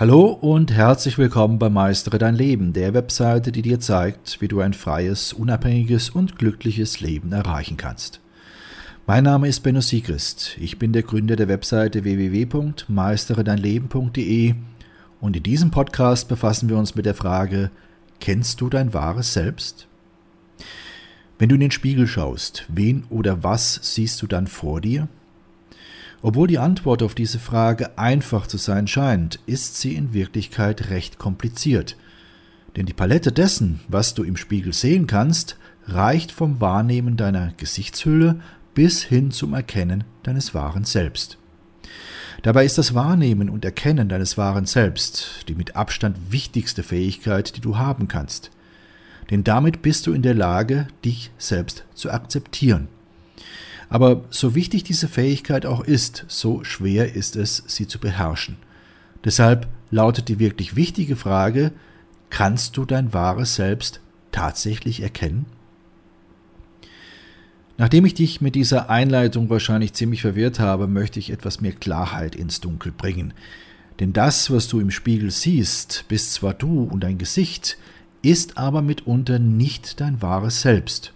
[0.00, 4.60] Hallo und herzlich willkommen bei Meistere dein Leben, der Webseite, die dir zeigt, wie du
[4.60, 8.22] ein freies, unabhängiges und glückliches Leben erreichen kannst.
[9.06, 10.56] Mein Name ist Benno Siegrist.
[10.58, 14.54] Ich bin der Gründer der Webseite www.meisteredeinleben.de
[15.20, 17.70] und in diesem Podcast befassen wir uns mit der Frage,
[18.20, 19.86] kennst du dein wahres Selbst?
[21.38, 25.08] Wenn du in den Spiegel schaust, wen oder was siehst du dann vor dir?
[26.22, 31.18] Obwohl die Antwort auf diese Frage einfach zu sein scheint, ist sie in Wirklichkeit recht
[31.18, 31.96] kompliziert.
[32.76, 38.40] Denn die Palette dessen, was du im Spiegel sehen kannst, reicht vom Wahrnehmen deiner Gesichtshülle
[38.74, 41.38] bis hin zum Erkennen deines wahren Selbst.
[42.42, 47.60] Dabei ist das Wahrnehmen und Erkennen deines wahren Selbst die mit Abstand wichtigste Fähigkeit, die
[47.60, 48.50] du haben kannst.
[49.30, 52.88] Denn damit bist du in der Lage, dich selbst zu akzeptieren.
[53.90, 58.56] Aber so wichtig diese Fähigkeit auch ist, so schwer ist es, sie zu beherrschen.
[59.24, 61.72] Deshalb lautet die wirklich wichtige Frage,
[62.30, 64.00] kannst du dein wahres Selbst
[64.30, 65.44] tatsächlich erkennen?
[67.76, 72.36] Nachdem ich dich mit dieser Einleitung wahrscheinlich ziemlich verwirrt habe, möchte ich etwas mehr Klarheit
[72.36, 73.34] ins Dunkel bringen.
[73.98, 77.76] Denn das, was du im Spiegel siehst, bist zwar du und dein Gesicht,
[78.22, 81.12] ist aber mitunter nicht dein wahres Selbst.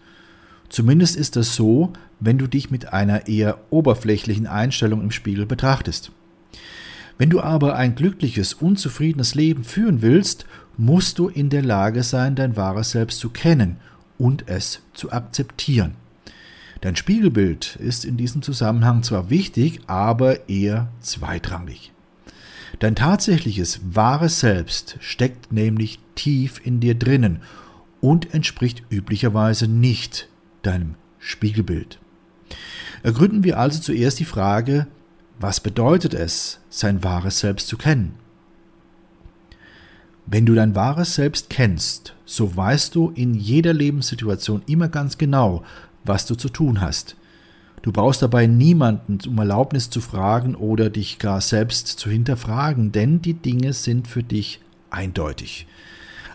[0.68, 6.10] Zumindest ist das so, wenn du dich mit einer eher oberflächlichen Einstellung im Spiegel betrachtest.
[7.18, 12.34] Wenn du aber ein glückliches, unzufriedenes Leben führen willst, musst du in der Lage sein,
[12.34, 13.76] dein wahres Selbst zu kennen
[14.18, 15.94] und es zu akzeptieren.
[16.80, 21.92] Dein Spiegelbild ist in diesem Zusammenhang zwar wichtig, aber eher zweitrangig.
[22.80, 27.40] Dein tatsächliches wahres Selbst steckt nämlich tief in dir drinnen
[28.00, 30.28] und entspricht üblicherweise nicht
[30.66, 31.98] deinem Spiegelbild.
[33.02, 34.86] Ergründen wir also zuerst die Frage,
[35.38, 38.14] was bedeutet es, sein wahres Selbst zu kennen?
[40.26, 45.62] Wenn du dein wahres Selbst kennst, so weißt du in jeder Lebenssituation immer ganz genau,
[46.04, 47.16] was du zu tun hast.
[47.82, 53.20] Du brauchst dabei niemanden um Erlaubnis zu fragen oder dich gar selbst zu hinterfragen, denn
[53.20, 55.66] die Dinge sind für dich eindeutig.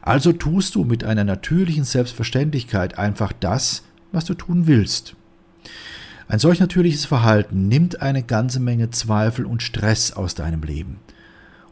[0.03, 5.15] Also tust du mit einer natürlichen Selbstverständlichkeit einfach das, was du tun willst.
[6.27, 10.99] Ein solch natürliches Verhalten nimmt eine ganze Menge Zweifel und Stress aus deinem Leben.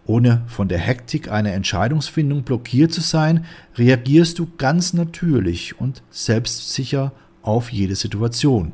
[0.05, 3.45] Ohne von der Hektik einer Entscheidungsfindung blockiert zu sein,
[3.77, 7.11] reagierst du ganz natürlich und selbstsicher
[7.41, 8.71] auf jede Situation.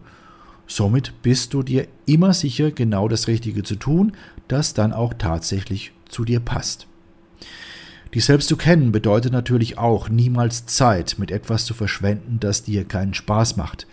[0.67, 4.13] Somit bist du dir immer sicher, genau das Richtige zu tun,
[4.47, 6.87] das dann auch tatsächlich zu dir passt.
[8.13, 12.83] Dich selbst zu kennen bedeutet natürlich auch, niemals Zeit mit etwas zu verschwenden, das dir
[12.85, 13.87] keinen Spaß macht.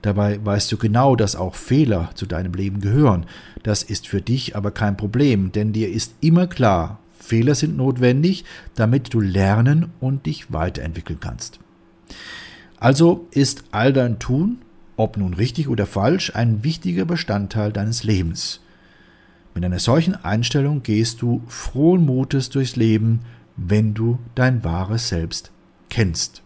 [0.00, 3.26] Dabei weißt du genau, dass auch Fehler zu deinem Leben gehören.
[3.64, 8.44] Das ist für dich aber kein Problem, denn dir ist immer klar, Fehler sind notwendig,
[8.76, 11.58] damit du lernen und dich weiterentwickeln kannst.
[12.78, 14.58] Also ist all dein Tun,
[14.96, 18.60] ob nun richtig oder falsch, ein wichtiger Bestandteil deines Lebens.
[19.54, 23.20] Mit einer solchen Einstellung gehst du frohen Mutes durchs Leben,
[23.58, 25.50] wenn du dein wahres Selbst
[25.90, 26.42] kennst.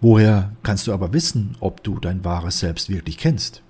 [0.00, 3.62] Woher kannst du aber wissen, ob du dein wahres Selbst wirklich kennst?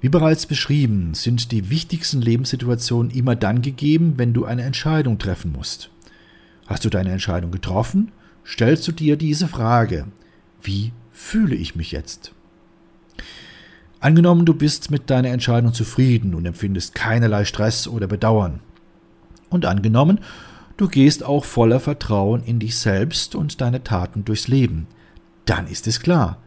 [0.00, 5.52] Wie bereits beschrieben, sind die wichtigsten Lebenssituationen immer dann gegeben, wenn du eine Entscheidung treffen
[5.52, 5.88] musst.
[6.66, 8.12] Hast du deine Entscheidung getroffen,
[8.44, 10.08] stellst du dir diese Frage,
[10.60, 12.32] wie fühle ich mich jetzt?
[14.00, 18.60] Angenommen, du bist mit deiner Entscheidung zufrieden und empfindest keinerlei Stress oder Bedauern.
[19.54, 20.20] Und angenommen,
[20.76, 24.88] Du gehst auch voller Vertrauen in dich selbst und deine Taten durchs Leben.
[25.44, 26.38] Dann ist es klar.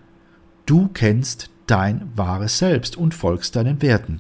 [0.66, 4.20] Du kennst dein wahres Selbst und folgst deinen Werten.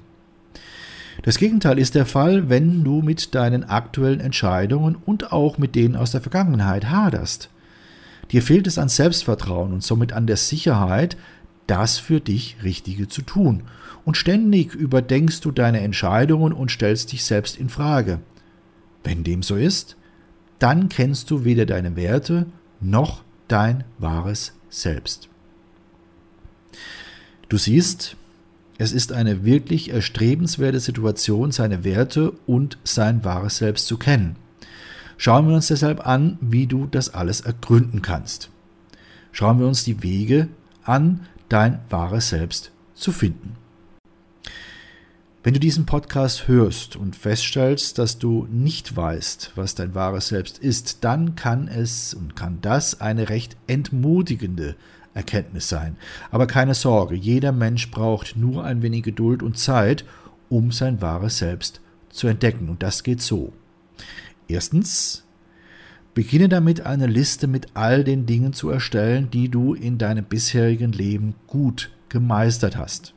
[1.23, 5.95] Das Gegenteil ist der Fall, wenn du mit deinen aktuellen Entscheidungen und auch mit denen
[5.95, 7.49] aus der Vergangenheit haderst.
[8.31, 11.17] Dir fehlt es an Selbstvertrauen und somit an der Sicherheit,
[11.65, 13.63] das für dich Richtige zu tun.
[14.05, 18.19] Und ständig überdenkst du deine Entscheidungen und stellst dich selbst in Frage.
[19.07, 19.95] Wenn dem so ist,
[20.59, 22.45] dann kennst du weder deine Werte
[22.81, 25.29] noch dein wahres Selbst.
[27.47, 28.17] Du siehst,
[28.77, 34.35] es ist eine wirklich erstrebenswerte Situation, seine Werte und sein wahres Selbst zu kennen.
[35.15, 38.49] Schauen wir uns deshalb an, wie du das alles ergründen kannst.
[39.31, 40.49] Schauen wir uns die Wege
[40.83, 43.55] an, dein wahres Selbst zu finden.
[45.47, 50.57] Wenn du diesen Podcast hörst und feststellst, dass du nicht weißt, was dein wahres Selbst
[50.57, 54.75] ist, dann kann es und kann das eine recht entmutigende
[55.13, 55.95] Erkenntnis sein.
[56.31, 60.03] Aber keine Sorge, jeder Mensch braucht nur ein wenig Geduld und Zeit,
[60.49, 61.79] um sein wahres Selbst
[62.09, 62.67] zu entdecken.
[62.67, 63.53] Und das geht so.
[64.49, 65.23] Erstens,
[66.13, 70.91] beginne damit eine Liste mit all den Dingen zu erstellen, die du in deinem bisherigen
[70.91, 73.13] Leben gut gemeistert hast.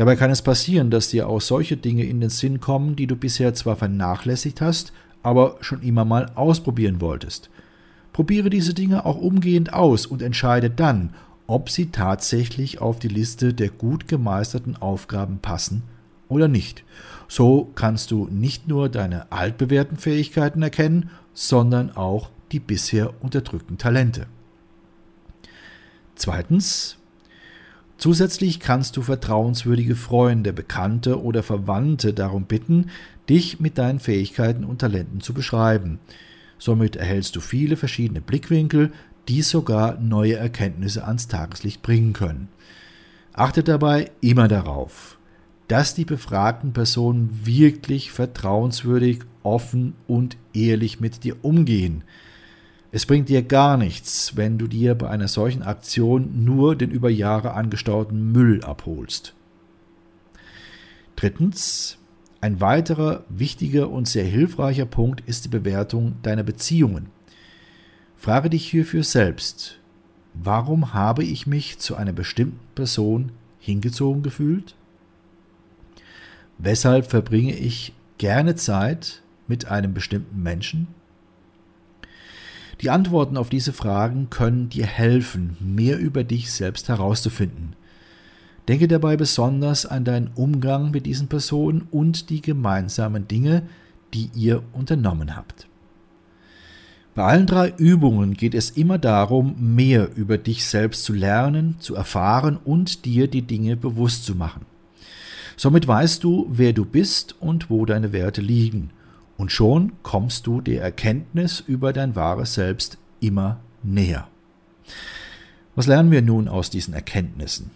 [0.00, 3.16] Dabei kann es passieren, dass dir auch solche Dinge in den Sinn kommen, die du
[3.16, 7.50] bisher zwar vernachlässigt hast, aber schon immer mal ausprobieren wolltest.
[8.14, 11.12] Probiere diese Dinge auch umgehend aus und entscheide dann,
[11.46, 15.82] ob sie tatsächlich auf die Liste der gut gemeisterten Aufgaben passen
[16.30, 16.82] oder nicht.
[17.28, 24.28] So kannst du nicht nur deine altbewährten Fähigkeiten erkennen, sondern auch die bisher unterdrückten Talente.
[26.14, 26.96] Zweitens,
[28.00, 32.90] zusätzlich kannst du vertrauenswürdige Freunde, Bekannte oder Verwandte darum bitten,
[33.28, 36.00] dich mit deinen Fähigkeiten und Talenten zu beschreiben.
[36.58, 38.92] Somit erhältst du viele verschiedene Blickwinkel,
[39.28, 42.48] die sogar neue Erkenntnisse ans Tageslicht bringen können.
[43.32, 45.18] Achte dabei immer darauf,
[45.68, 52.02] dass die befragten Personen wirklich vertrauenswürdig, offen und ehrlich mit dir umgehen.
[52.92, 57.08] Es bringt dir gar nichts, wenn du dir bei einer solchen Aktion nur den über
[57.08, 59.34] Jahre angestauten Müll abholst.
[61.14, 61.98] Drittens,
[62.40, 67.10] ein weiterer wichtiger und sehr hilfreicher Punkt ist die Bewertung deiner Beziehungen.
[68.16, 69.78] Frage dich hierfür selbst,
[70.34, 74.74] warum habe ich mich zu einer bestimmten Person hingezogen gefühlt?
[76.58, 80.88] Weshalb verbringe ich gerne Zeit mit einem bestimmten Menschen?
[82.80, 87.76] Die Antworten auf diese Fragen können dir helfen, mehr über dich selbst herauszufinden.
[88.68, 93.62] Denke dabei besonders an deinen Umgang mit diesen Personen und die gemeinsamen Dinge,
[94.14, 95.66] die ihr unternommen habt.
[97.14, 101.96] Bei allen drei Übungen geht es immer darum, mehr über dich selbst zu lernen, zu
[101.96, 104.64] erfahren und dir die Dinge bewusst zu machen.
[105.56, 108.90] Somit weißt du, wer du bist und wo deine Werte liegen.
[109.40, 114.28] Und schon kommst du der Erkenntnis über dein wahres Selbst immer näher.
[115.74, 117.70] Was lernen wir nun aus diesen Erkenntnissen?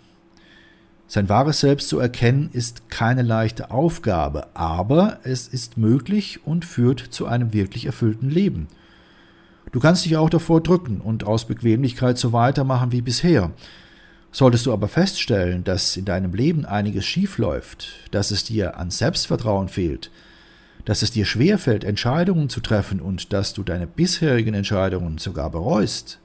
[1.06, 7.00] Sein wahres Selbst zu erkennen ist keine leichte Aufgabe, aber es ist möglich und führt
[7.00, 8.69] zu einem wirklich erfüllten Leben.
[9.72, 13.52] Du kannst dich auch davor drücken und aus Bequemlichkeit so weitermachen wie bisher.
[14.32, 19.69] Solltest du aber feststellen, dass in deinem Leben einiges schiefläuft, dass es dir an Selbstvertrauen
[19.69, 20.11] fehlt,
[20.84, 26.20] dass es dir schwerfällt, Entscheidungen zu treffen und dass du deine bisherigen Entscheidungen sogar bereust,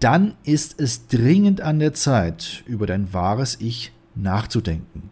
[0.00, 5.10] dann ist es dringend an der Zeit, über dein wahres Ich nachzudenken.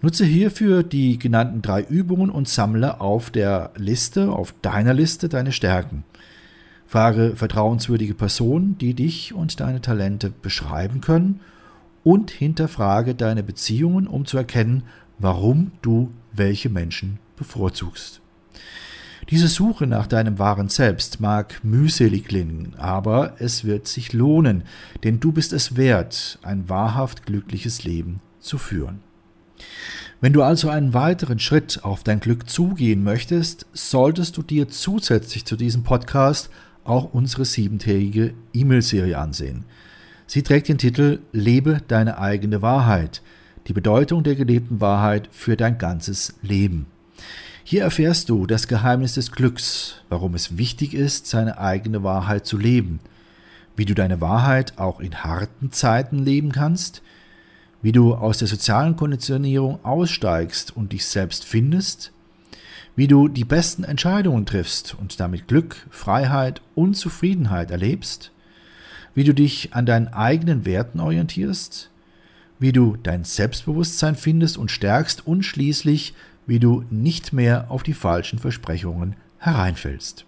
[0.00, 5.52] Nutze hierfür die genannten drei Übungen und sammle auf der Liste, auf deiner Liste, deine
[5.52, 6.02] Stärken.
[6.88, 11.40] Frage vertrauenswürdige Personen, die dich und deine Talente beschreiben können
[12.02, 14.82] und hinterfrage deine Beziehungen, um zu erkennen,
[15.20, 18.20] warum du welche Menschen bevorzugst.
[19.30, 24.64] Diese Suche nach deinem wahren Selbst mag mühselig klingen, aber es wird sich lohnen,
[25.04, 29.00] denn du bist es wert, ein wahrhaft glückliches Leben zu führen.
[30.20, 35.44] Wenn du also einen weiteren Schritt auf dein Glück zugehen möchtest, solltest du dir zusätzlich
[35.44, 36.50] zu diesem Podcast
[36.84, 39.64] auch unsere siebentägige E-Mail-Serie ansehen.
[40.26, 43.22] Sie trägt den Titel Lebe deine eigene Wahrheit,
[43.66, 46.86] die Bedeutung der gelebten Wahrheit für dein ganzes Leben.
[47.64, 52.58] Hier erfährst du das Geheimnis des Glücks, warum es wichtig ist, seine eigene Wahrheit zu
[52.58, 53.00] leben,
[53.76, 57.02] wie du deine Wahrheit auch in harten Zeiten leben kannst,
[57.80, 62.12] wie du aus der sozialen Konditionierung aussteigst und dich selbst findest,
[62.94, 68.32] wie du die besten Entscheidungen triffst und damit Glück, Freiheit und Zufriedenheit erlebst,
[69.14, 71.90] wie du dich an deinen eigenen Werten orientierst,
[72.58, 76.14] wie du dein Selbstbewusstsein findest und stärkst und schließlich
[76.46, 80.26] wie du nicht mehr auf die falschen Versprechungen hereinfällst.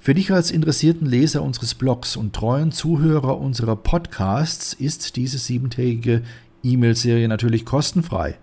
[0.00, 6.22] Für dich als interessierten Leser unseres Blogs und treuen Zuhörer unserer Podcasts ist diese siebentägige
[6.62, 8.36] E-Mail-Serie natürlich kostenfrei.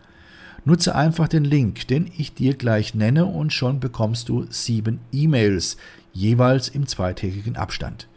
[0.66, 5.78] Nutze einfach den Link, den ich dir gleich nenne und schon bekommst du sieben E-Mails,
[6.14, 8.08] jeweils im zweitägigen Abstand.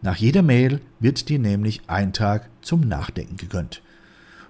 [0.00, 3.82] Nach jeder Mail wird dir nämlich ein Tag zum Nachdenken gegönnt.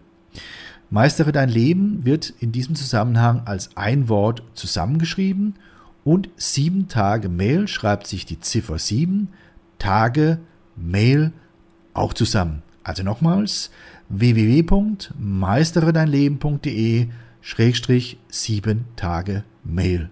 [0.91, 5.55] Meistere dein Leben wird in diesem Zusammenhang als ein Wort zusammengeschrieben
[6.03, 9.29] und 7 Tage Mail schreibt sich die Ziffer 7,
[9.79, 10.38] Tage
[10.75, 11.31] Mail
[11.95, 12.62] auch zusammen.
[12.83, 13.71] Also nochmals
[14.09, 17.07] www.meisteredeinleben.de
[17.41, 20.12] Schrägstrich 7 Tage Mail.